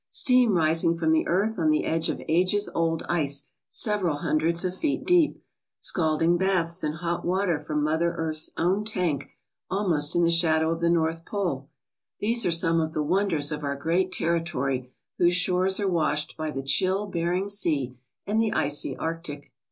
[0.09, 4.75] Steam rising from the earth on the edge of ages old ice several hundreds of
[4.75, 5.43] feet deep!
[5.77, 9.29] Scalding baths in hot water from Mother Earth's own tank
[9.69, 11.69] almost in the shadow of the North Pole!
[12.19, 16.35] These are some of the won ders of our great territory whose shores are washed
[16.35, 17.95] by the chill Bering Sea
[18.25, 19.53] and the icy Arctic.